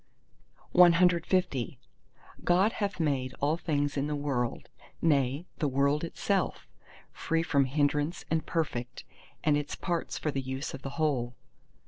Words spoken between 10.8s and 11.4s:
the whole.